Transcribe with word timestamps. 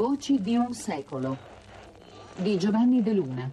Voci 0.00 0.40
di 0.40 0.56
un 0.56 0.72
secolo 0.72 1.36
di 2.36 2.56
Giovanni 2.56 3.02
De 3.02 3.12
Luna. 3.12 3.52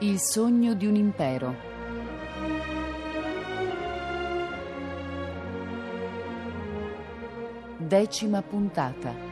Il 0.00 0.18
sogno 0.18 0.74
di 0.74 0.86
un 0.86 0.96
impero. 0.96 1.54
Decima 7.76 8.42
puntata. 8.42 9.27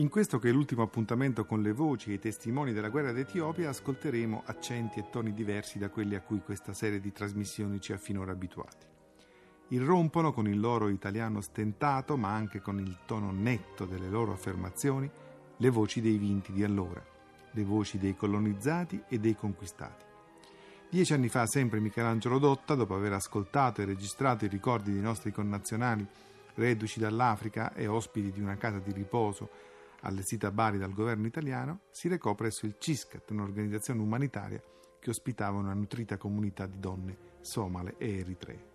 In 0.00 0.08
questo 0.08 0.38
che 0.38 0.48
è 0.48 0.52
l'ultimo 0.52 0.80
appuntamento 0.80 1.44
con 1.44 1.60
le 1.60 1.72
voci 1.72 2.08
e 2.08 2.14
i 2.14 2.18
testimoni 2.18 2.72
della 2.72 2.88
guerra 2.88 3.12
d'Etiopia, 3.12 3.68
ascolteremo 3.68 4.44
accenti 4.46 4.98
e 4.98 5.10
toni 5.10 5.34
diversi 5.34 5.78
da 5.78 5.90
quelli 5.90 6.14
a 6.14 6.22
cui 6.22 6.40
questa 6.40 6.72
serie 6.72 7.00
di 7.00 7.12
trasmissioni 7.12 7.82
ci 7.82 7.92
ha 7.92 7.98
finora 7.98 8.32
abituati. 8.32 8.86
Irrompono 9.68 10.32
con 10.32 10.48
il 10.48 10.58
loro 10.58 10.88
italiano 10.88 11.42
stentato, 11.42 12.16
ma 12.16 12.32
anche 12.32 12.62
con 12.62 12.80
il 12.80 13.00
tono 13.04 13.30
netto 13.30 13.84
delle 13.84 14.08
loro 14.08 14.32
affermazioni, 14.32 15.08
le 15.58 15.68
voci 15.68 16.00
dei 16.00 16.16
vinti 16.16 16.52
di 16.52 16.64
allora, 16.64 17.04
le 17.50 17.64
voci 17.64 17.98
dei 17.98 18.16
colonizzati 18.16 19.02
e 19.06 19.18
dei 19.18 19.36
conquistati. 19.36 20.06
Dieci 20.88 21.12
anni 21.12 21.28
fa, 21.28 21.46
sempre 21.46 21.78
Michelangelo 21.78 22.38
Dotta, 22.38 22.74
dopo 22.74 22.94
aver 22.94 23.12
ascoltato 23.12 23.82
e 23.82 23.84
registrato 23.84 24.46
i 24.46 24.48
ricordi 24.48 24.92
dei 24.92 25.02
nostri 25.02 25.30
connazionali 25.30 26.06
reduci 26.54 26.98
dall'Africa 26.98 27.74
e 27.74 27.86
ospiti 27.86 28.32
di 28.32 28.40
una 28.40 28.56
casa 28.56 28.78
di 28.78 28.92
riposo 28.92 29.68
allestita 30.02 30.48
a 30.48 30.52
Bari 30.52 30.78
dal 30.78 30.92
governo 30.92 31.26
italiano, 31.26 31.82
si 31.90 32.08
recò 32.08 32.34
presso 32.34 32.66
il 32.66 32.76
CISCAT, 32.78 33.30
un'organizzazione 33.30 34.00
umanitaria 34.00 34.62
che 34.98 35.10
ospitava 35.10 35.58
una 35.58 35.74
nutrita 35.74 36.16
comunità 36.16 36.66
di 36.66 36.78
donne 36.78 37.16
somale 37.40 37.94
e 37.98 38.18
eritree. 38.18 38.68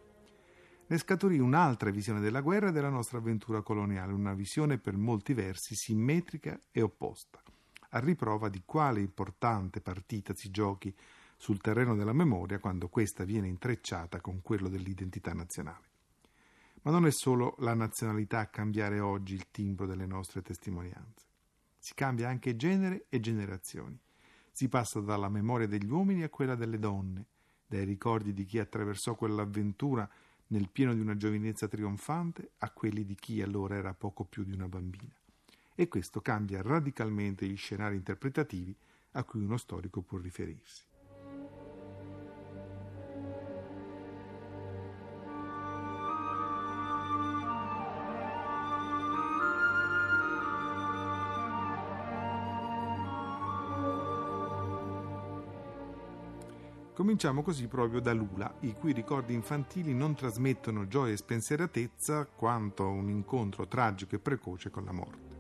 Ne 0.88 0.98
scaturì 0.98 1.40
un'altra 1.40 1.90
visione 1.90 2.20
della 2.20 2.42
guerra 2.42 2.70
e 2.70 2.72
della 2.72 2.90
nostra 2.90 3.18
avventura 3.18 3.62
coloniale, 3.62 4.14
una 4.14 4.34
visione 4.34 4.78
per 4.78 4.96
molti 4.96 5.34
versi 5.34 5.74
simmetrica 5.76 6.60
e 6.72 6.82
opposta, 6.82 7.42
a 7.90 8.00
riprova 8.00 8.50
di 8.50 8.62
quale 8.66 9.00
importante 9.00 9.82
partita 9.82 10.36
si 10.36 10.52
giochi 10.52 10.96
sul 11.38 11.60
terreno 11.60 11.96
della 11.96 12.14
memoria 12.14 12.60
quando 12.60 12.88
questa 12.88 13.24
viene 13.24 13.48
intrecciata 13.48 14.22
con 14.22 14.42
quello 14.42 14.70
dell'identità 14.70 15.34
nazionale. 15.34 15.95
Ma 16.86 16.92
non 16.92 17.08
è 17.08 17.12
solo 17.12 17.56
la 17.60 17.74
nazionalità 17.74 18.40
a 18.40 18.46
cambiare 18.46 19.00
oggi 19.00 19.34
il 19.34 19.50
timbro 19.50 19.88
delle 19.88 20.06
nostre 20.06 20.44
testimonianze. 20.44 21.26
Si 21.80 21.96
cambia 21.96 22.30
anche 22.30 22.56
genere 22.56 23.08
e 23.10 23.20
generazioni. 23.20 24.00
Si 24.52 24.70
passa 24.70 25.00
dalla 25.00 25.28
memoria 25.28 25.66
degli 25.66 25.90
uomini 25.90 26.22
a 26.22 26.30
quella 26.30 26.54
delle 26.54 26.78
donne, 26.78 27.26
dai 27.66 27.86
ricordi 27.86 28.34
di 28.34 28.46
chi 28.46 28.60
attraversò 28.60 29.16
quell'avventura 29.16 30.08
nel 30.48 30.70
pieno 30.70 30.94
di 30.94 31.00
una 31.00 31.18
giovinezza 31.18 31.68
trionfante 31.68 32.52
a 32.60 32.70
quelli 32.70 33.04
di 33.04 33.16
chi 33.16 33.42
allora 33.42 33.76
era 33.76 33.96
poco 33.96 34.24
più 34.24 34.44
di 34.44 34.54
una 34.54 34.68
bambina. 34.68 35.16
E 35.74 35.88
questo 35.88 36.22
cambia 36.22 36.62
radicalmente 36.62 37.48
gli 37.48 37.58
scenari 37.58 37.96
interpretativi 37.96 38.76
a 39.14 39.24
cui 39.24 39.44
uno 39.44 39.58
storico 39.58 40.02
può 40.02 40.20
riferirsi. 40.20 40.84
Cominciamo 57.06 57.44
così 57.44 57.68
proprio 57.68 58.00
da 58.00 58.14
Lula, 58.14 58.52
i 58.62 58.74
cui 58.74 58.92
ricordi 58.92 59.36
infantili 59.36 59.94
non 59.94 60.16
trasmettono 60.16 60.88
gioia 60.88 61.14
e 61.14 61.18
spensieratezza 61.18 62.26
quanto 62.26 62.88
un 62.88 63.10
incontro 63.10 63.68
tragico 63.68 64.16
e 64.16 64.20
precoce 64.20 64.72
con 64.72 64.86
la 64.86 64.92
morte. 64.92 65.36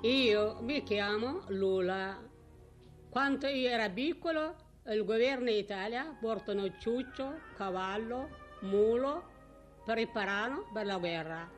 Io 0.00 0.56
mi 0.62 0.82
chiamo 0.82 1.42
Lula. 1.50 2.20
Quando 3.08 3.46
io 3.46 3.68
ero 3.68 3.92
piccolo, 3.92 4.56
il 4.88 5.04
governo 5.04 5.50
Italia 5.50 6.16
portano 6.20 6.76
ciuccio, 6.78 7.38
cavallo, 7.54 8.28
mulo 8.62 9.30
preparano 9.84 10.66
per 10.72 10.86
la 10.86 10.96
guerra. 10.98 11.50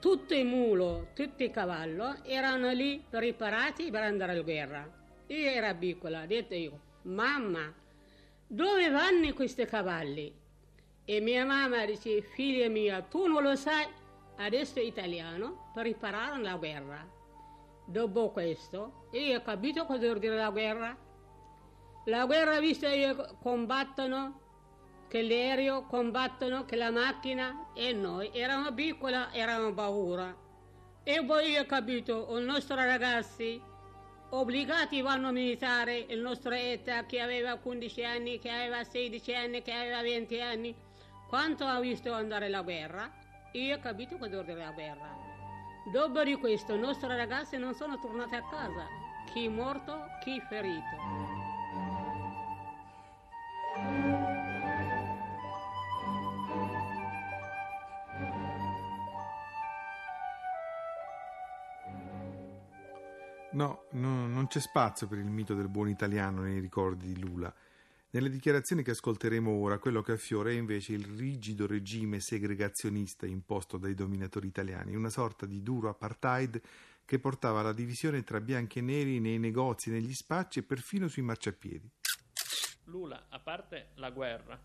Tutti 0.00 0.38
i 0.38 0.44
mulo, 0.44 1.08
tutti 1.14 1.44
i 1.44 1.50
cavalli 1.50 2.20
erano 2.24 2.70
lì 2.70 3.04
preparati 3.08 3.90
per 3.90 4.02
andare 4.02 4.32
alla 4.32 4.42
guerra. 4.42 4.90
Io 5.26 5.50
ero 5.50 5.76
piccola, 5.76 6.22
ho 6.22 6.26
detto 6.26 6.54
io, 6.54 6.80
mamma, 7.02 7.72
dove 8.46 8.88
vanno 8.90 9.32
questi 9.34 9.64
cavalli? 9.66 10.34
E 11.04 11.20
mia 11.20 11.44
mamma 11.44 11.84
dice, 11.84 12.22
figlia 12.22 12.68
mia, 12.68 13.02
tu 13.02 13.26
non 13.26 13.42
lo 13.42 13.56
sai, 13.56 13.86
adesso 14.36 14.78
italiano, 14.80 15.70
preparare 15.74 16.40
la 16.40 16.56
guerra. 16.56 17.06
Dopo 17.86 18.30
questo, 18.30 19.08
io 19.12 19.38
ho 19.38 19.42
capito 19.42 19.86
cosa 19.86 20.06
vuol 20.06 20.18
dire 20.18 20.36
la 20.36 20.50
guerra. 20.50 20.96
La 22.04 22.24
guerra, 22.26 22.60
visto 22.60 22.86
che 22.86 23.16
combattono 23.42 24.40
che 25.08 25.22
l'aereo 25.22 25.86
combattono, 25.86 26.64
che 26.64 26.76
la 26.76 26.90
macchina 26.90 27.70
e 27.74 27.92
noi 27.92 28.30
eravamo 28.32 28.72
piccola, 28.72 29.32
eravamo 29.32 29.72
paura. 29.72 30.36
E 31.02 31.24
poi 31.24 31.50
io 31.52 31.62
ho 31.62 31.66
capito, 31.66 32.38
i 32.38 32.44
nostri 32.44 32.76
ragazzi 32.76 33.60
obbligati 34.30 35.00
vanno 35.00 35.28
a 35.28 35.32
militare, 35.32 35.96
il 35.96 36.20
nostro 36.20 36.52
età 36.52 37.06
che 37.06 37.20
aveva 37.20 37.56
15 37.56 38.04
anni, 38.04 38.38
che 38.38 38.50
aveva 38.50 38.84
16 38.84 39.34
anni, 39.34 39.62
che 39.62 39.72
aveva 39.72 40.02
20 40.02 40.40
anni, 40.40 40.76
quanto 41.28 41.64
ha 41.64 41.80
visto 41.80 42.12
andare 42.12 42.48
la 42.48 42.60
guerra, 42.60 43.10
io 43.52 43.76
ho 43.76 43.80
capito 43.80 44.18
vuol 44.18 44.28
dire 44.28 44.54
la 44.54 44.72
guerra. 44.72 45.16
Dopo 45.90 46.22
di 46.22 46.34
questo 46.34 46.74
i 46.74 46.78
nostri 46.78 47.08
ragazzi 47.08 47.56
non 47.56 47.74
sono 47.74 47.98
tornati 47.98 48.34
a 48.34 48.46
casa, 48.46 48.86
chi 49.32 49.48
morto, 49.48 50.06
chi 50.22 50.38
ferito. 50.48 51.27
No, 63.58 63.86
no, 63.94 64.28
non 64.28 64.46
c'è 64.46 64.60
spazio 64.60 65.08
per 65.08 65.18
il 65.18 65.26
mito 65.26 65.52
del 65.52 65.68
buon 65.68 65.88
italiano 65.88 66.42
nei 66.42 66.60
ricordi 66.60 67.12
di 67.12 67.18
Lula. 67.18 67.52
Nelle 68.10 68.30
dichiarazioni 68.30 68.84
che 68.84 68.92
ascolteremo 68.92 69.50
ora, 69.50 69.80
quello 69.80 70.00
che 70.00 70.12
affiora 70.12 70.50
è 70.50 70.52
invece 70.52 70.92
il 70.92 71.04
rigido 71.04 71.66
regime 71.66 72.20
segregazionista 72.20 73.26
imposto 73.26 73.76
dai 73.76 73.94
dominatori 73.94 74.46
italiani, 74.46 74.94
una 74.94 75.10
sorta 75.10 75.44
di 75.44 75.60
duro 75.60 75.88
apartheid 75.88 76.62
che 77.04 77.18
portava 77.18 77.58
alla 77.58 77.72
divisione 77.72 78.22
tra 78.22 78.40
bianchi 78.40 78.78
e 78.78 78.82
neri 78.82 79.18
nei 79.18 79.40
negozi, 79.40 79.90
negli 79.90 80.14
spacci 80.14 80.60
e 80.60 80.62
perfino 80.62 81.08
sui 81.08 81.22
marciapiedi. 81.22 81.90
Lula, 82.84 83.26
a 83.28 83.40
parte 83.40 83.88
la 83.96 84.10
guerra, 84.10 84.56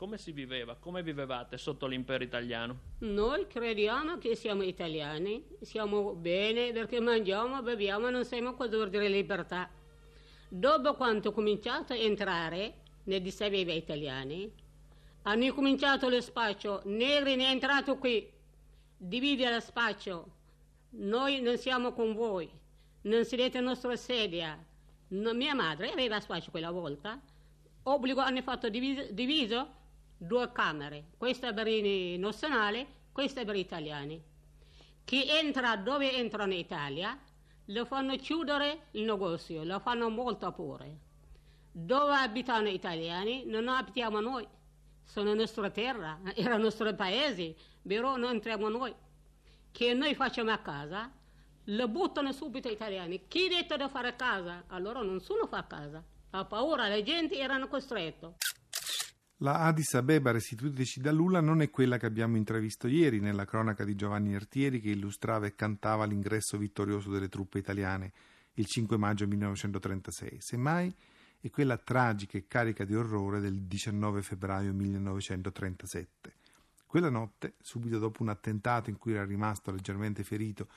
come 0.00 0.16
si 0.16 0.32
viveva? 0.32 0.76
Come 0.76 1.02
vivevate 1.02 1.58
sotto 1.58 1.86
l'impero 1.86 2.24
italiano? 2.24 2.78
Noi 3.00 3.46
crediamo 3.46 4.16
che 4.16 4.34
siamo 4.34 4.62
italiani, 4.62 5.44
siamo 5.60 6.14
bene 6.14 6.72
perché 6.72 7.00
mangiamo, 7.00 7.60
beviamo, 7.60 8.08
non 8.08 8.26
cosa 8.26 8.76
vuol 8.76 8.88
dire 8.88 9.10
libertà. 9.10 9.68
Dopo 10.48 10.94
quando 10.94 11.28
ho 11.28 11.32
cominciato 11.32 11.92
a 11.92 11.96
entrare 11.96 12.76
negli 13.04 13.30
sapeva 13.30 13.74
italiani, 13.74 14.50
hanno 15.24 15.52
cominciato 15.52 16.08
lo 16.08 16.22
spaccio, 16.22 16.80
Negri 16.86 17.36
ne 17.36 17.48
è 17.48 17.50
entrato 17.50 17.98
qui, 17.98 18.26
divide 18.96 19.52
lo 19.52 19.60
spaccio, 19.60 20.30
noi 20.92 21.42
non 21.42 21.58
siamo 21.58 21.92
con 21.92 22.14
voi, 22.14 22.48
non 23.02 23.26
siete 23.26 23.58
in 23.58 23.64
nostra 23.64 23.94
sedia. 23.96 24.58
No, 25.08 25.34
mia 25.34 25.54
madre 25.54 25.90
aveva 25.92 26.20
spaccio 26.20 26.50
quella 26.50 26.70
volta, 26.70 27.20
obbligo 27.82 28.20
hanno 28.20 28.40
fatto 28.40 28.70
diviso, 28.70 29.06
diviso 29.10 29.78
due 30.22 30.52
camere, 30.52 31.12
questa 31.16 31.54
per 31.54 31.66
i 31.66 32.18
nazionali, 32.18 32.86
questa 33.10 33.42
per 33.42 33.54
gli 33.54 33.60
italiani. 33.60 34.22
Chi 35.02 35.26
entra 35.26 35.76
dove 35.76 36.12
entrano 36.12 36.52
in 36.52 36.58
Italia 36.58 37.18
lo 37.66 37.84
fanno 37.86 38.14
chiudere 38.16 38.88
il 38.92 39.04
negozio, 39.04 39.64
lo 39.64 39.78
fanno 39.78 40.10
molto 40.10 40.52
pure. 40.52 40.98
Dove 41.72 42.12
abitano 42.12 42.68
gli 42.68 42.74
italiani 42.74 43.44
non 43.46 43.68
abitiamo 43.68 44.20
noi, 44.20 44.46
sono 45.04 45.32
nostra 45.32 45.70
terra, 45.70 46.20
era 46.36 46.56
il 46.56 46.62
nostro 46.62 46.94
paese, 46.94 47.56
però 47.80 48.18
non 48.18 48.32
entriamo 48.32 48.68
noi. 48.68 48.94
Che 49.72 49.94
noi 49.94 50.14
facciamo 50.14 50.50
a 50.50 50.58
casa, 50.58 51.10
le 51.64 51.88
buttano 51.88 52.32
subito 52.32 52.68
gli 52.68 52.72
italiani. 52.72 53.26
Chi 53.26 53.46
ha 53.46 53.48
detto 53.48 53.76
di 53.76 53.88
fare 53.88 54.16
casa? 54.16 54.64
Allora 54.66 55.00
nessuno 55.00 55.46
fa 55.46 55.66
casa. 55.66 56.04
Ha 56.32 56.44
paura, 56.44 56.88
la 56.88 57.02
gente 57.02 57.38
erano 57.38 57.68
costretti. 57.68 58.26
La 59.42 59.60
Addis 59.60 59.94
Abeba 59.94 60.32
restituiteci 60.32 61.00
da 61.00 61.10
Lula 61.10 61.40
non 61.40 61.62
è 61.62 61.70
quella 61.70 61.96
che 61.96 62.04
abbiamo 62.04 62.36
intravisto 62.36 62.86
ieri 62.86 63.20
nella 63.20 63.46
cronaca 63.46 63.84
di 63.84 63.94
Giovanni 63.94 64.34
Artieri 64.34 64.82
che 64.82 64.90
illustrava 64.90 65.46
e 65.46 65.54
cantava 65.54 66.04
l'ingresso 66.04 66.58
vittorioso 66.58 67.10
delle 67.10 67.30
truppe 67.30 67.58
italiane 67.58 68.12
il 68.54 68.66
5 68.66 68.98
maggio 68.98 69.26
1936. 69.26 70.36
Semmai 70.42 70.94
è 71.40 71.48
quella 71.48 71.78
tragica 71.78 72.36
e 72.36 72.46
carica 72.46 72.84
di 72.84 72.94
orrore 72.94 73.40
del 73.40 73.62
19 73.62 74.20
febbraio 74.20 74.74
1937. 74.74 76.34
Quella 76.84 77.08
notte, 77.08 77.54
subito 77.62 77.98
dopo 77.98 78.22
un 78.22 78.28
attentato 78.28 78.90
in 78.90 78.98
cui 78.98 79.12
era 79.12 79.24
rimasto 79.24 79.70
leggermente 79.70 80.22
ferito 80.22 80.68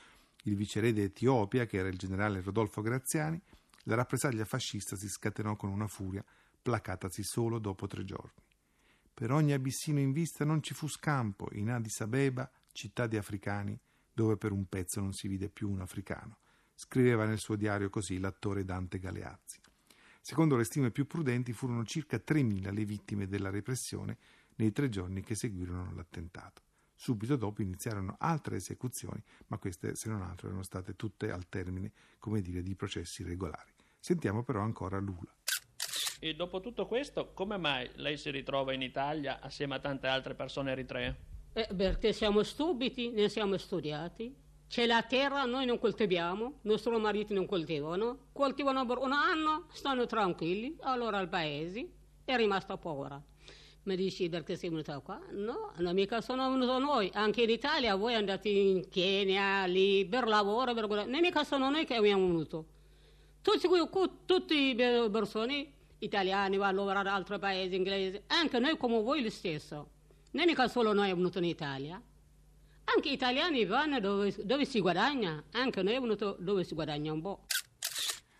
il 0.43 0.55
viceré 0.55 0.93
d'Etiopia, 0.93 1.65
che 1.65 1.79
era 1.79 1.89
il 1.89 1.97
generale 1.97 2.39
Rodolfo 2.39 2.81
Graziani, 2.81 3.41
la 3.83 3.95
rappresaglia 3.95 4.45
fascista 4.45 4.95
si 4.95 5.09
scatenò 5.09 5.57
con 5.57 5.69
una 5.69 5.87
furia 5.87 6.23
placatasi 6.61 7.23
solo 7.23 7.59
dopo 7.59 7.87
tre 7.87 8.05
giorni. 8.05 8.51
Per 9.13 9.31
ogni 9.31 9.53
abissino 9.53 9.99
in 9.99 10.11
vista 10.11 10.43
non 10.43 10.63
ci 10.63 10.73
fu 10.73 10.87
scampo 10.87 11.47
in 11.53 11.69
Addis 11.69 12.01
Abeba, 12.01 12.49
città 12.71 13.05
di 13.05 13.15
africani, 13.15 13.79
dove 14.11 14.37
per 14.37 14.51
un 14.51 14.65
pezzo 14.65 14.99
non 14.99 15.13
si 15.13 15.27
vide 15.27 15.49
più 15.49 15.69
un 15.69 15.81
africano. 15.81 16.37
Scriveva 16.73 17.25
nel 17.25 17.37
suo 17.37 17.55
diario 17.55 17.89
così 17.89 18.19
l'attore 18.19 18.65
Dante 18.65 18.97
Galeazzi. 18.97 19.59
Secondo 20.19 20.55
le 20.55 20.63
stime 20.63 20.89
più 20.89 21.05
prudenti 21.05 21.53
furono 21.53 21.85
circa 21.85 22.17
3.000 22.17 22.73
le 22.73 22.85
vittime 22.85 23.27
della 23.27 23.49
repressione 23.49 24.17
nei 24.55 24.71
tre 24.71 24.89
giorni 24.89 25.21
che 25.21 25.35
seguirono 25.35 25.93
l'attentato. 25.93 26.61
Subito 26.95 27.35
dopo 27.35 27.61
iniziarono 27.61 28.15
altre 28.19 28.55
esecuzioni, 28.55 29.21
ma 29.47 29.57
queste, 29.57 29.95
se 29.95 30.09
non 30.09 30.21
altro, 30.21 30.47
erano 30.47 30.63
state 30.63 30.95
tutte 30.95 31.31
al 31.31 31.49
termine, 31.49 31.91
come 32.19 32.41
dire, 32.41 32.63
di 32.63 32.75
processi 32.75 33.23
regolari. 33.23 33.71
Sentiamo 33.99 34.43
però 34.43 34.61
ancora 34.61 34.99
Lula. 34.99 35.33
E 36.25 36.35
dopo 36.35 36.61
tutto 36.61 36.87
questo, 36.87 37.31
come 37.33 37.57
mai 37.57 37.89
lei 37.95 38.15
si 38.15 38.31
ritrova 38.31 38.71
in 38.71 38.81
Italia 38.81 39.41
assieme 39.41 39.75
a 39.75 39.79
tante 39.79 40.07
altre 40.07 40.35
persone 40.35 40.71
eritree? 40.71 41.15
Eh, 41.51 41.67
perché 41.75 42.13
siamo 42.13 42.43
stupidi, 42.43 43.09
ne 43.09 43.27
siamo 43.27 43.57
studiati. 43.57 44.33
C'è 44.69 44.85
la 44.85 45.03
terra, 45.03 45.43
noi 45.43 45.65
non 45.65 45.79
coltiviamo, 45.79 46.59
i 46.61 46.67
nostri 46.69 46.97
mariti 46.97 47.33
non 47.33 47.45
coltivano, 47.45 48.27
coltivano 48.31 48.85
per 48.85 48.99
un 48.99 49.11
anno, 49.11 49.65
stanno 49.73 50.05
tranquilli, 50.05 50.77
allora 50.83 51.19
il 51.19 51.27
paese 51.27 51.89
è 52.23 52.37
rimasto 52.37 52.77
povero. 52.77 53.23
Mi 53.83 53.97
dici 53.97 54.29
perché 54.29 54.55
sei 54.55 54.69
venuto 54.69 55.01
qua? 55.01 55.19
No, 55.31 55.73
non 55.75 55.93
mica 55.93 56.21
sono 56.21 56.49
venuto 56.49 56.79
noi, 56.79 57.11
anche 57.15 57.41
in 57.43 57.49
Italia 57.49 57.95
voi 57.95 58.13
andate 58.13 58.47
in 58.47 58.87
Kenya, 58.87 59.65
lì, 59.65 60.05
per 60.05 60.29
lavoro, 60.29 60.73
per 60.73 60.87
quello. 60.87 61.05
Non 61.05 61.19
mica 61.19 61.43
sono 61.43 61.69
noi 61.69 61.83
che 61.83 61.95
abbiamo 61.95 62.25
venuto. 62.27 62.65
Tutti, 63.41 63.67
tutti 64.23 64.73
le 64.73 65.09
persone 65.11 65.81
italiani 66.03 66.57
vanno 66.57 66.81
a 66.81 66.83
lavorare 66.83 67.09
in 67.09 67.15
altri 67.15 67.39
paesi, 67.39 67.75
inglesi, 67.75 68.21
anche 68.27 68.59
noi 68.59 68.77
come 68.77 69.01
voi 69.01 69.23
lo 69.23 69.29
stesso. 69.29 69.89
Non 70.31 70.45
mica 70.45 70.67
solo 70.67 70.93
noi 70.93 71.03
abbiamo 71.03 71.21
venuto 71.21 71.37
in 71.39 71.45
Italia. 71.45 72.01
Anche 72.85 73.09
gli 73.09 73.13
italiani 73.13 73.65
vanno 73.65 73.99
dove, 73.99 74.35
dove 74.43 74.65
si 74.65 74.81
guadagna, 74.81 75.43
anche 75.51 75.81
noi 75.81 75.95
abbiamo 75.95 76.15
venuto 76.15 76.35
dove 76.39 76.63
si 76.63 76.73
guadagna 76.73 77.13
un 77.13 77.21
po'. 77.21 77.45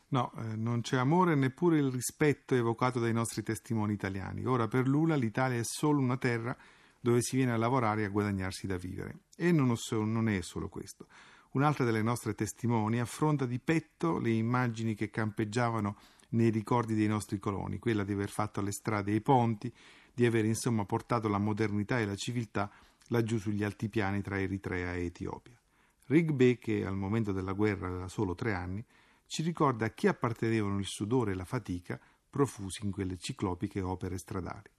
No, 0.10 0.31
eh, 0.38 0.56
non 0.56 0.81
c'è 0.81 0.98
amore 0.98 1.33
neppure 1.33 1.80
il 1.80 1.89
rispetto 1.89 2.54
evocato 2.54 3.00
dai 3.00 3.13
nostri 3.13 3.42
testimoni 3.42 3.94
italiani. 3.94 4.45
Ora 4.45 4.68
per 4.68 4.88
Lula 4.88 5.15
l'Italia 5.15 5.57
è 5.57 5.63
solo 5.63 6.00
una 6.00 6.18
terra 6.18 6.56
dove 7.00 7.21
si 7.21 7.36
viene 7.36 7.51
a 7.51 7.57
lavorare 7.57 8.04
e 8.04 8.06
a 8.06 8.10
guadagnarsi 8.10 8.68
da 8.68 8.77
vivere. 8.77 9.21
E 9.36 9.51
non, 9.51 9.75
so, 9.75 10.04
non 10.04 10.30
è 10.30 10.42
solo 10.42 10.69
questo. 10.69 11.07
Un'altra 11.51 11.83
delle 11.83 12.01
nostre 12.01 12.33
testimoni 12.33 13.00
affronta 13.00 13.45
di 13.45 13.60
petto 13.60 14.19
le 14.19 14.31
immagini 14.31 14.95
che 14.95 15.10
campeggiavano 15.10 15.98
nei 16.33 16.50
ricordi 16.50 16.95
dei 16.95 17.07
nostri 17.07 17.39
coloni, 17.39 17.80
quella 17.80 18.03
di 18.03 18.13
aver 18.13 18.30
fatto 18.30 18.62
le 18.62 18.71
strade 18.71 19.12
e 19.12 19.15
i 19.15 19.21
ponti, 19.21 19.74
di 20.13 20.25
aver 20.25 20.45
insomma 20.45 20.85
portato 20.85 21.27
la 21.27 21.39
modernità 21.39 22.00
e 22.00 22.06
la 22.06 22.15
civiltà 22.15 22.71
laggiù 23.07 23.38
sugli 23.38 23.63
altipiani 23.63 24.21
tra 24.21 24.39
Eritrea 24.39 24.94
e 24.94 25.06
Etiopia. 25.06 25.59
Rigbe, 26.06 26.57
che 26.57 26.85
al 26.85 26.95
momento 26.95 27.31
della 27.31 27.53
guerra 27.53 27.88
aveva 27.88 28.07
solo 28.07 28.35
tre 28.35 28.53
anni, 28.53 28.85
ci 29.25 29.41
ricorda 29.41 29.85
a 29.85 29.89
chi 29.89 30.07
appartenevano 30.07 30.80
il 30.80 30.85
sudore 30.85 31.31
e 31.31 31.35
la 31.35 31.45
fatica 31.45 32.00
profusi 32.30 32.83
in 32.83 32.91
quelle 32.91 33.18
ciclopiche 33.18 33.81
opere 33.81 34.18
stradali. 34.18 34.69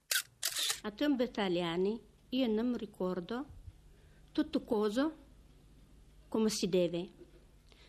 A 0.83 0.91
tempo 0.91 1.23
italiani 1.23 1.99
io 2.29 2.47
non 2.47 2.69
mi 2.69 2.77
ricordo 2.77 3.45
tutto 4.31 4.63
cosa 4.63 5.13
come 6.27 6.49
si 6.49 6.67
deve, 6.67 7.09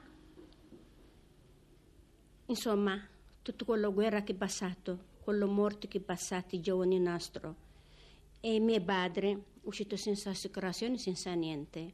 Insomma, 2.46 3.00
tutta 3.40 3.64
quella 3.64 3.88
guerra 3.88 4.22
che 4.22 4.32
è 4.32 4.36
passato, 4.36 5.12
quello 5.22 5.46
morto 5.46 5.88
che 5.88 5.96
è 5.96 6.00
passato, 6.02 6.54
i 6.54 6.60
giovani 6.60 6.98
nostri. 6.98 7.50
E 8.40 8.60
mio 8.60 8.82
padre 8.82 9.44
uscito 9.62 9.96
senza 9.96 10.28
assicurazione, 10.28 10.98
senza 10.98 11.32
niente, 11.32 11.90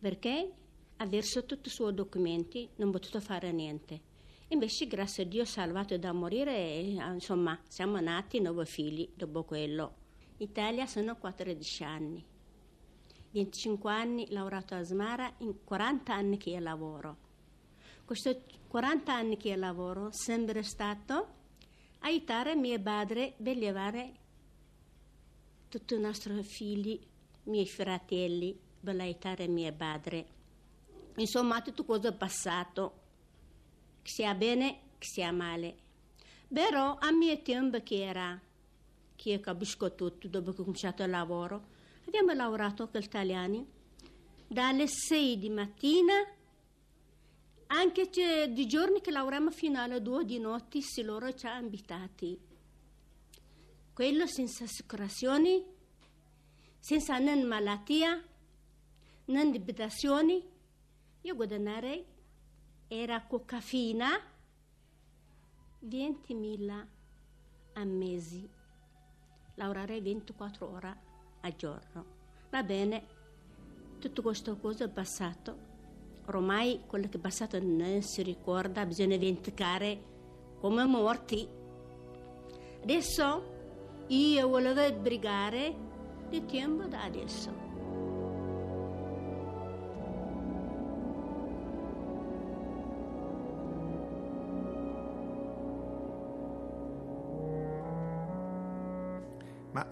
perché 0.00 0.52
ha 0.96 1.06
verso 1.06 1.44
tutti 1.44 1.68
i 1.68 1.70
suoi 1.70 1.94
documenti, 1.94 2.68
non 2.76 2.90
potuto 2.90 3.20
fare 3.20 3.52
niente. 3.52 4.14
Invece, 4.48 4.86
grazie 4.86 5.24
a 5.24 5.26
Dio, 5.26 5.44
salvato 5.44 5.98
da 5.98 6.12
morire, 6.12 6.54
e, 6.54 6.96
insomma, 7.12 7.58
siamo 7.66 7.98
nati 7.98 8.40
nove 8.40 8.64
figli 8.64 9.10
dopo 9.14 9.42
quello. 9.42 9.94
In 10.36 10.48
Italia 10.48 10.86
sono 10.86 11.16
14 11.16 11.82
anni. 11.82 12.24
25 13.32 13.92
anni 13.92 14.26
lavorato 14.30 14.74
a 14.74 14.82
Smara, 14.82 15.34
in 15.38 15.64
40 15.64 16.14
anni 16.14 16.36
che 16.36 16.60
lavoro. 16.60 17.16
Questi 18.04 18.40
40 18.68 19.12
anni 19.12 19.36
che 19.36 19.56
lavoro, 19.56 20.12
sempre 20.12 20.62
stato 20.62 21.34
aiutare 22.00 22.54
mio 22.54 22.80
padre 22.80 23.34
a 23.38 23.52
levare 23.52 24.14
tutti 25.68 25.94
i 25.94 25.98
nostri 25.98 26.40
figli, 26.44 26.92
i 26.92 27.50
miei 27.50 27.66
fratelli, 27.66 28.56
per 28.80 29.00
aiutare 29.00 29.48
mio 29.48 29.72
padre. 29.74 30.26
Insomma, 31.16 31.60
tutto 31.62 31.84
cosa 31.84 32.10
è 32.10 32.12
passato, 32.14 33.05
che 34.06 34.12
sia 34.12 34.34
bene, 34.34 34.78
che 34.98 35.06
sia 35.06 35.32
male. 35.32 35.74
Però 36.46 36.96
a 36.96 37.10
mio 37.10 37.42
tempo 37.42 37.82
che 37.82 38.04
era, 38.04 38.40
che 39.16 39.30
io 39.30 39.40
capisco 39.40 39.96
tutto, 39.96 40.28
dopo 40.28 40.52
che 40.52 40.60
ho 40.60 40.64
cominciato 40.64 41.02
il 41.02 41.10
lavoro, 41.10 41.66
abbiamo 42.06 42.32
lavorato 42.32 42.88
con 42.88 43.00
gli 43.00 43.04
italiani 43.04 43.66
dalle 44.46 44.86
6 44.86 45.38
di 45.38 45.50
mattina 45.50 46.14
anche 47.68 48.08
di 48.52 48.66
giorni 48.68 49.00
che 49.00 49.10
lavoriamo 49.10 49.50
fino 49.50 49.80
alle 49.80 50.00
due 50.00 50.24
di 50.24 50.38
notte, 50.38 50.80
se 50.82 51.02
loro 51.02 51.34
ci 51.34 51.46
hanno 51.46 51.64
invitati. 51.64 52.38
Quello 53.92 54.24
senza 54.28 54.62
assicurazioni, 54.62 55.64
senza 56.78 57.18
né 57.18 57.34
malattia, 57.42 58.22
né 59.24 59.50
debitazioni. 59.50 60.40
Io 61.22 61.34
guadagnare 61.34 62.14
era 62.88 63.22
coca 63.22 63.60
fina 63.60 64.08
20.000 65.84 66.86
a 67.74 67.84
mese. 67.84 68.48
Lavorare 69.54 70.00
24 70.00 70.70
ore 70.70 70.96
a 71.40 71.54
giorno. 71.54 72.04
Va 72.50 72.62
bene, 72.62 73.06
tutto 73.98 74.22
questo 74.22 74.56
cosa 74.56 74.84
è 74.84 74.88
passato 74.88 75.74
ormai 76.26 76.82
quello 76.86 77.08
che 77.08 77.18
è 77.18 77.20
passato 77.20 77.58
non 77.62 78.02
si 78.02 78.22
ricorda, 78.22 78.86
bisogna 78.86 79.16
dimenticare 79.16 80.14
come 80.60 80.84
morti. 80.84 81.46
Adesso 82.82 83.54
io 84.08 84.48
volevo 84.48 85.00
brigare 85.00 85.74
di 86.28 86.44
tempo 86.46 86.84
da 86.84 87.02
adesso. 87.02 87.65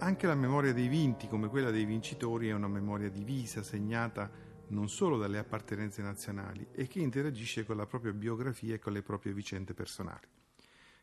Anche 0.05 0.27
la 0.27 0.35
memoria 0.35 0.71
dei 0.71 0.87
vinti, 0.87 1.27
come 1.27 1.47
quella 1.47 1.71
dei 1.71 1.83
vincitori, 1.83 2.49
è 2.49 2.53
una 2.53 2.67
memoria 2.67 3.09
divisa, 3.09 3.63
segnata 3.63 4.29
non 4.67 4.87
solo 4.87 5.17
dalle 5.17 5.39
appartenenze 5.39 6.03
nazionali 6.03 6.67
e 6.71 6.85
che 6.85 6.99
interagisce 6.99 7.65
con 7.65 7.75
la 7.75 7.87
propria 7.87 8.13
biografia 8.13 8.75
e 8.75 8.79
con 8.79 8.93
le 8.93 9.01
proprie 9.01 9.33
vicende 9.33 9.73
personali. 9.73 10.27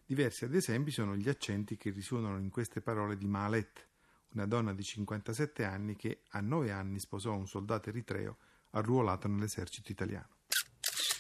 Diversi 0.07 0.45
ad 0.45 0.55
esempio 0.55 0.93
sono 0.93 1.17
gli 1.17 1.29
accenti 1.29 1.77
che 1.77 1.91
risuonano 1.91 2.39
in 2.39 2.49
queste 2.49 2.81
parole 2.81 3.17
di 3.17 3.27
Mahalet, 3.27 3.89
una 4.35 4.47
donna 4.47 4.73
di 4.73 4.85
57 4.85 5.65
anni 5.65 5.97
che 5.97 6.23
a 6.31 6.41
9 6.41 6.71
anni 6.71 7.01
sposò 7.01 7.35
un 7.35 7.49
soldato 7.49 7.89
eritreo 7.89 8.37
arruolato 8.71 9.27
nell'esercito 9.27 9.91
italiano. 9.91 10.29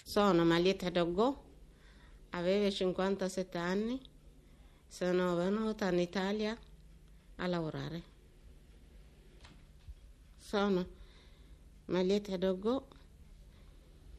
Sono 0.04 0.44
Malietta 0.44 0.88
Doggo, 0.88 1.44
avevo 2.30 2.70
57 2.70 3.58
anni, 3.58 4.00
sono 4.86 5.34
venuta 5.34 5.90
in 5.90 5.98
Italia 5.98 6.56
a 7.42 7.46
lavorare. 7.48 8.02
Sono 10.38 10.86
Malietta 11.86 12.36
Doggo, 12.36 12.86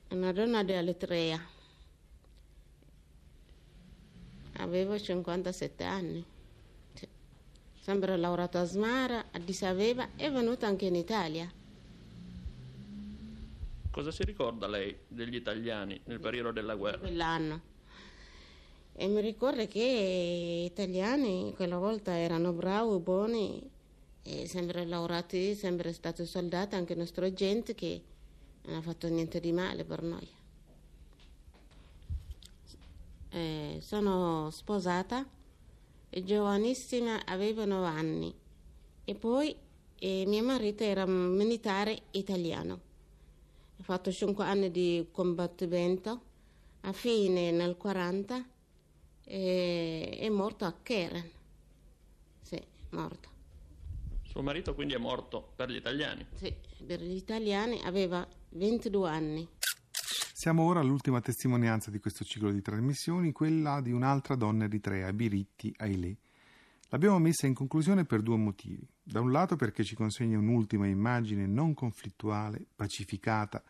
una 0.10 0.32
donna 0.34 0.63
di 0.63 0.74
Eritrea. 0.74 1.42
Avevo 4.58 5.00
57 5.00 5.84
anni. 5.84 6.24
Sempre 7.80 8.15
lavorato 8.18 8.58
a 8.58 8.65
Smara, 8.65 9.20
a 9.20 9.25
Addis 9.32 9.63
Abeba 9.63 10.10
e 10.15 10.30
venuta 10.30 10.68
anche 10.68 10.86
in 10.86 10.96
Italia. 10.96 11.51
Cosa 13.89 14.12
si 14.12 14.24
ricorda 14.24 14.68
lei 14.68 14.98
degli 15.08 15.36
italiani 15.36 16.00
nel 16.06 16.20
periodo 16.20 16.51
della 16.51 16.75
guerra? 16.75 17.00
Quell'anno. 17.00 17.72
E 18.96 19.08
mi 19.08 19.22
ricordo 19.22 19.66
che 19.66 20.62
gli 20.62 20.66
italiani 20.66 21.52
quella 21.56 21.80
volta 21.80 22.16
erano 22.16 22.54
bravi, 22.54 23.00
buoni, 23.00 23.72
sempre 24.46 24.86
lavorati, 24.86 25.56
sempre 25.56 25.92
stati 25.94 26.26
soldati, 26.28 26.76
anche 26.76 26.94
nostra 26.94 27.34
gente 27.34 27.74
che 27.74 28.02
non 28.66 28.76
ha 28.76 28.82
fatto 28.82 29.08
niente 29.08 29.40
di 29.40 29.52
male 29.52 29.84
per 29.84 30.04
noi. 30.04 30.28
Eh, 33.30 33.80
sono 33.82 34.52
sposata, 34.52 35.28
giovanissima, 36.24 37.26
avevo 37.26 37.66
9 37.66 37.88
anni. 37.88 38.34
E 39.06 39.16
poi 39.16 39.56
eh, 39.98 40.24
mio 40.28 40.44
marito 40.44 40.84
era 40.84 41.08
militare 41.08 42.04
italiano. 42.12 42.80
Ha 43.80 43.84
fatto 43.84 44.12
5 44.12 44.46
anni 44.46 44.70
di 44.70 45.08
combattimento, 45.12 46.22
a 46.82 46.94
fine 46.94 47.50
nel 47.50 47.76
40 47.76 48.52
e 49.24 50.18
è 50.20 50.30
morto 50.30 50.65
a 50.65 50.74
Keren. 50.82 51.30
Sì, 52.42 52.62
morto. 52.92 53.30
Suo 54.24 54.42
marito 54.42 54.74
quindi 54.74 54.94
è 54.94 54.98
morto 54.98 55.53
per 55.56 55.70
gli 55.70 55.75
italiani? 55.75 56.25
Sì, 56.36 56.53
per 56.86 57.01
gli 57.01 57.15
italiani 57.15 57.82
aveva 57.84 58.27
22 58.50 59.10
anni. 59.10 59.48
Siamo 60.34 60.63
ora 60.63 60.82
all'ultima 60.82 61.22
testimonianza 61.22 61.89
di 61.89 62.00
questo 62.00 62.25
ciclo 62.25 62.51
di 62.51 62.62
trasmissioni, 62.62 63.32
quella 63.32 63.80
di 63.80 63.92
un'altra 63.92 64.36
donna 64.36 64.65
eritrea, 64.65 65.13
Biritti 65.13 65.74
Ailé. 65.77 66.18
L'abbiamo 66.89 67.18
messa 67.18 67.48
in 67.48 67.53
conclusione 67.53 68.06
per 68.06 68.22
due 68.22 68.38
motivi. 68.38 68.86
Da 69.01 69.20
un 69.20 69.32
lato 69.32 69.56
perché 69.56 69.84
ci 69.84 69.96
consegna 69.96 70.38
un'ultima 70.38 70.86
immagine 70.86 71.48
non 71.48 71.74
conflittuale, 71.74 72.65
pacificata, 72.75 73.63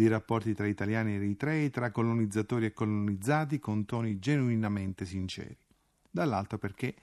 dei 0.00 0.08
rapporti 0.08 0.54
tra 0.54 0.66
italiani 0.66 1.12
e 1.12 1.16
eritrei, 1.16 1.68
tra 1.68 1.90
colonizzatori 1.90 2.64
e 2.64 2.72
colonizzati, 2.72 3.58
con 3.58 3.84
toni 3.84 4.18
genuinamente 4.18 5.04
sinceri. 5.04 5.54
Dall'altro 6.10 6.56
perché 6.56 6.94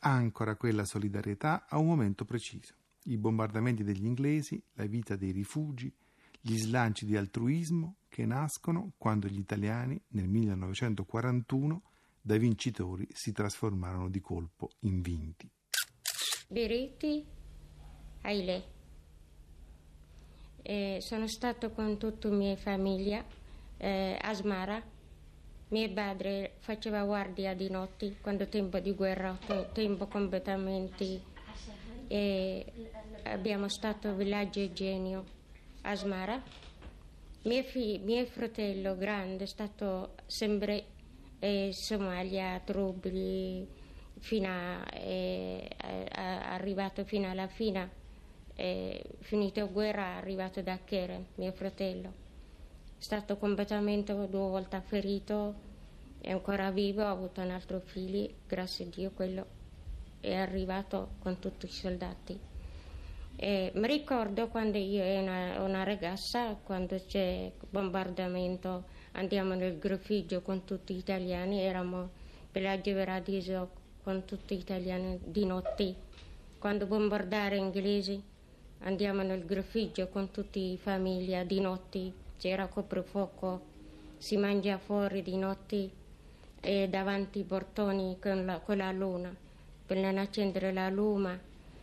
ancora 0.00 0.56
quella 0.56 0.84
solidarietà 0.84 1.64
a 1.66 1.78
un 1.78 1.86
momento 1.86 2.26
preciso. 2.26 2.74
I 3.04 3.16
bombardamenti 3.16 3.84
degli 3.84 4.04
inglesi, 4.04 4.62
la 4.74 4.84
vita 4.84 5.16
dei 5.16 5.30
rifugi, 5.30 5.90
gli 6.38 6.58
slanci 6.58 7.06
di 7.06 7.16
altruismo 7.16 8.00
che 8.10 8.26
nascono 8.26 8.92
quando 8.98 9.26
gli 9.26 9.38
italiani 9.38 9.98
nel 10.08 10.28
1941 10.28 11.82
da 12.20 12.36
vincitori 12.36 13.08
si 13.12 13.32
trasformarono 13.32 14.10
di 14.10 14.20
colpo 14.20 14.72
in 14.80 15.00
vinti. 15.00 15.50
Beretti, 16.48 17.24
Aile. 18.20 18.76
Eh, 20.70 20.98
sono 21.00 21.26
stato 21.28 21.70
con 21.70 21.96
tutta 21.96 22.28
la 22.28 22.34
mia 22.34 22.54
famiglia 22.54 23.24
eh, 23.78 24.18
a 24.20 24.34
Smara. 24.34 24.82
Mio 25.68 25.92
padre 25.94 26.56
faceva 26.58 27.04
guardia 27.04 27.54
di 27.54 27.70
notte 27.70 28.16
quando 28.20 28.48
tempo 28.48 28.78
di 28.78 28.92
guerra, 28.92 29.38
tempo 29.72 30.08
completamente. 30.08 31.22
Eh, 32.06 32.66
abbiamo 33.22 33.68
stato 33.68 34.14
villaggio 34.14 34.70
Genio 34.74 35.24
a 35.82 35.94
Smara. 35.94 36.38
Mio, 37.44 37.62
fi- 37.62 37.98
mio 38.04 38.26
fratello 38.26 38.94
grande 38.94 39.44
è 39.44 39.46
stato 39.46 40.16
sempre 40.26 40.84
e 41.38 41.70
Somalia, 41.72 42.60
Trubli, 42.62 43.66
fino 44.18 44.48
a, 44.48 44.84
è, 44.84 45.66
è, 45.66 46.08
arrivato 46.12 47.06
fino 47.06 47.30
alla 47.30 47.48
fine, 47.48 48.06
è, 48.58 49.00
finito 49.20 49.60
la 49.60 49.66
guerra 49.66 50.02
è 50.02 50.16
arrivato 50.16 50.60
da 50.62 50.76
Keren, 50.82 51.24
mio 51.36 51.52
fratello. 51.52 52.08
È 52.98 53.02
stato 53.02 53.36
completamente 53.36 54.12
due 54.12 54.26
volte 54.28 54.82
ferito, 54.84 55.54
è 56.20 56.32
ancora 56.32 56.72
vivo, 56.72 57.02
ha 57.02 57.10
avuto 57.10 57.40
un 57.40 57.50
altro 57.50 57.78
figlio, 57.78 58.28
grazie 58.48 58.86
a 58.86 58.88
Dio 58.88 59.10
quello 59.12 59.46
è 60.20 60.34
arrivato 60.34 61.10
con 61.20 61.38
tutti 61.38 61.66
i 61.66 61.70
soldati. 61.70 62.36
E 63.36 63.70
mi 63.76 63.86
ricordo 63.86 64.48
quando 64.48 64.78
io 64.78 65.04
ero 65.04 65.22
una, 65.22 65.62
una 65.62 65.84
ragazza, 65.84 66.56
quando 66.64 67.00
c'è 67.06 67.52
bombardamento 67.70 68.86
andiamo 69.12 69.54
nel 69.54 69.78
Graffiggio 69.78 70.42
con 70.42 70.64
tutti 70.64 70.94
gli 70.94 70.98
italiani, 70.98 71.60
eravamo 71.60 72.10
Pelagio 72.50 72.94
Paradiso 72.94 73.70
con 74.02 74.24
tutti 74.24 74.56
gli 74.56 74.60
italiani 74.60 75.20
di 75.22 75.44
notte. 75.44 75.94
Quando 76.58 76.86
bombardare 76.86 77.56
inglesi 77.56 78.20
andiamo 78.80 79.22
nel 79.22 79.44
Graffiggio 79.44 80.08
con 80.08 80.30
tutti 80.30 80.72
i 80.72 80.78
famiglia 80.78 81.44
di 81.44 81.60
notte, 81.60 82.12
c'era 82.38 82.66
coprifuoco, 82.66 83.60
si 84.18 84.36
mangia 84.36 84.78
fuori 84.78 85.22
di 85.22 85.36
notte 85.36 85.90
e 86.60 86.88
davanti 86.88 87.40
ai 87.40 87.44
portoni 87.44 88.18
con 88.20 88.44
la, 88.44 88.58
con 88.58 88.76
la 88.76 88.90
luna 88.90 89.34
per 89.88 89.96
non 89.96 90.18
accendere 90.18 90.72
la 90.72 90.90
luna 90.90 91.40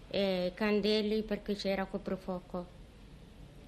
e 0.10 0.52
candeli 0.54 1.24
perché 1.24 1.56
c'era 1.56 1.86
coprifuoco. 1.86 2.74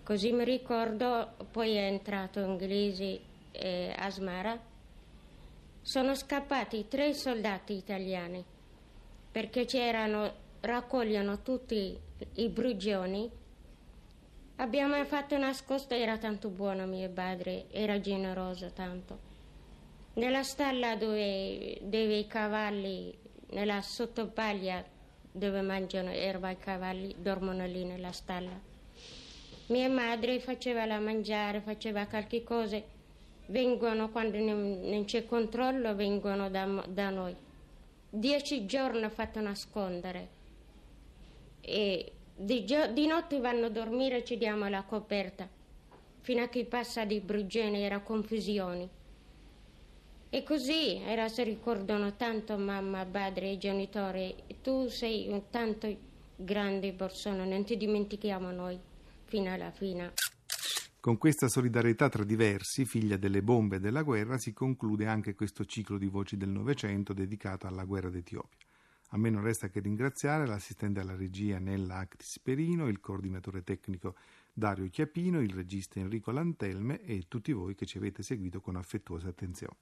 Così 0.04 0.32
mi 0.32 0.44
ricordo, 0.44 1.34
poi 1.52 1.74
è 1.74 1.88
entrato 1.88 2.40
inglese 2.40 3.20
eh, 3.52 3.94
Asmara, 3.98 4.58
sono 5.82 6.14
scappati 6.14 6.88
tre 6.88 7.14
soldati 7.14 7.74
italiani 7.74 8.44
perché 9.32 9.66
c'erano, 9.66 10.32
raccogliono 10.62 11.42
tutti 11.42 11.98
i 12.36 12.50
brugioni. 12.50 13.30
Abbiamo 14.58 15.04
fatto 15.06 15.38
nascosto, 15.38 15.94
era 15.94 16.18
tanto 16.18 16.50
buono 16.50 16.86
mio 16.86 17.10
padre, 17.10 17.66
era 17.72 18.00
generoso 18.00 18.72
tanto. 18.72 19.26
Nella 20.14 20.44
stalla 20.44 20.96
dove, 20.96 21.78
dove 21.82 22.18
i 22.18 22.28
cavalli, 22.28 23.16
nella 23.52 23.82
sottopaglia 23.82 24.84
dove 25.32 25.62
mangiano 25.62 26.10
erba 26.10 26.50
i 26.50 26.58
cavalli, 26.58 27.16
dormono 27.20 27.66
lì 27.68 27.84
nella 27.84 28.12
stalla. 28.12 28.60
Mia 29.68 29.90
madre 29.90 30.40
faceva 30.40 30.86
la 30.86 31.00
mangiare, 31.00 31.62
faceva 31.62 32.08
qualche 32.08 32.44
cosa 32.44 32.82
vengono 33.48 34.10
quando 34.10 34.38
non 34.40 35.04
c'è 35.06 35.26
controllo, 35.26 35.96
vengono 35.96 36.50
da, 36.50 36.66
da 36.88 37.10
noi. 37.10 37.36
Dieci 38.10 38.66
giorni 38.66 39.04
ho 39.04 39.10
fatto 39.10 39.40
nascondere 39.40 40.36
e 41.70 42.14
di, 42.34 42.64
di, 42.94 43.08
notte 43.08 43.40
vanno 43.42 43.66
a 43.66 43.70
dormire 43.70 44.20
e 44.20 44.24
ci 44.24 44.38
diamo 44.38 44.70
la 44.70 44.84
coperta 44.84 45.50
fino 46.22 46.42
a 46.42 46.48
che 46.48 46.64
passa 46.64 47.04
di 47.04 47.20
brugione 47.20 47.82
era 47.82 48.00
confusione. 48.00 48.90
E 50.30 50.44
così 50.44 50.98
era, 50.98 51.28
si 51.28 51.44
ricordano 51.44 52.16
tanto 52.16 52.58
mamma, 52.58 53.06
padre 53.06 53.52
e 53.52 53.58
genitori. 53.58 54.34
Tu 54.62 54.88
sei 54.88 55.28
un 55.30 55.50
tanto 55.50 55.94
grande 56.36 56.94
persona, 56.94 57.44
non 57.44 57.64
ti 57.66 57.76
dimentichiamo 57.76 58.52
noi 58.52 58.80
fino 59.26 59.52
alla 59.52 59.72
fine. 59.72 60.14
Con 61.00 61.18
questa 61.18 61.48
solidarietà 61.48 62.10
tra 62.10 62.24
diversi, 62.24 62.86
figlia 62.86 63.18
delle 63.18 63.42
bombe 63.42 63.78
e 63.78 63.80
della 63.80 64.04
guerra, 64.04 64.38
si 64.38 64.54
conclude 64.54 65.06
anche 65.06 65.36
questo 65.36 65.66
ciclo 65.66 65.98
di 65.98 66.08
voci 66.08 66.38
del 66.38 66.50
Novecento 66.50 67.14
dedicato 67.14 67.68
alla 67.68 67.86
guerra 67.86 68.10
d'Etiopia. 68.10 68.66
A 69.12 69.18
me 69.18 69.30
non 69.30 69.42
resta 69.42 69.70
che 69.70 69.80
ringraziare 69.80 70.46
l'assistente 70.46 71.00
alla 71.00 71.16
regia 71.16 71.60
Nella 71.60 71.98
Actis 71.98 72.40
Perino, 72.40 72.90
il 72.90 73.00
coordinatore 73.00 73.64
tecnico 73.64 74.16
Dario 74.52 74.90
Chiapino, 74.90 75.40
il 75.40 75.54
regista 75.54 76.00
Enrico 76.00 76.32
Lantelme 76.32 77.02
e 77.02 77.26
tutti 77.30 77.54
voi 77.54 77.74
che 77.74 77.86
ci 77.86 77.98
avete 77.98 78.22
seguito 78.22 78.60
con 78.60 78.76
affettuosa 78.76 79.30
attenzione. 79.30 79.78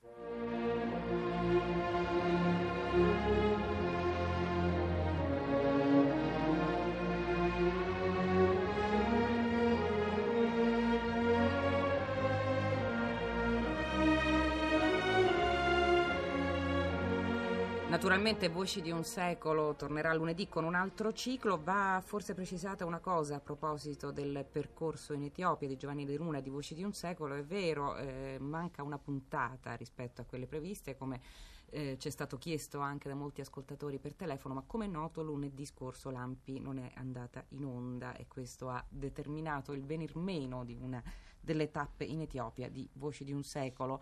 Naturalmente 17.95 18.49
Voci 18.49 18.81
di 18.81 18.91
un 18.91 19.05
secolo 19.05 19.73
tornerà 19.75 20.13
lunedì 20.13 20.49
con 20.49 20.65
un 20.65 20.75
altro 20.75 21.13
ciclo. 21.13 21.61
Va 21.63 22.03
forse 22.05 22.33
precisata 22.33 22.83
una 22.83 22.99
cosa 22.99 23.35
a 23.35 23.39
proposito 23.39 24.11
del 24.11 24.45
percorso 24.51 25.13
in 25.13 25.23
Etiopia 25.23 25.65
di 25.65 25.77
Giovanni 25.77 26.03
De 26.03 26.17
Luna 26.17 26.41
di 26.41 26.49
Voci 26.49 26.75
di 26.75 26.83
un 26.83 26.91
secolo. 26.91 27.35
È 27.35 27.43
vero, 27.45 27.95
eh, 27.95 28.35
manca 28.37 28.83
una 28.83 28.97
puntata 28.97 29.75
rispetto 29.75 30.19
a 30.19 30.25
quelle 30.25 30.45
previste, 30.45 30.97
come 30.97 31.21
eh, 31.69 31.95
ci 31.97 32.09
è 32.09 32.11
stato 32.11 32.37
chiesto 32.37 32.79
anche 32.79 33.07
da 33.07 33.15
molti 33.15 33.39
ascoltatori 33.39 33.97
per 33.97 34.13
telefono, 34.13 34.55
ma 34.55 34.63
come 34.67 34.85
è 34.85 34.89
noto 34.89 35.23
lunedì 35.23 35.65
scorso 35.65 36.09
Lampi 36.09 36.59
non 36.59 36.79
è 36.79 36.91
andata 36.95 37.45
in 37.51 37.63
onda 37.63 38.13
e 38.17 38.27
questo 38.27 38.67
ha 38.67 38.83
determinato 38.89 39.71
il 39.71 39.85
venir 39.85 40.17
meno 40.17 40.65
di 40.65 40.77
una 40.77 41.01
delle 41.39 41.71
tappe 41.71 42.03
in 42.03 42.19
Etiopia 42.21 42.69
di 42.69 42.89
Voci 42.93 43.23
di 43.23 43.31
un 43.31 43.43
secolo. 43.43 44.01